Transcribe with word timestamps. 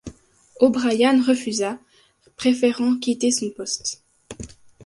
O'Brien 0.59 1.21
refusa, 1.23 1.77
préférant 2.35 2.97
quitter 2.97 3.29
son 3.29 3.51
poste. 3.51 4.01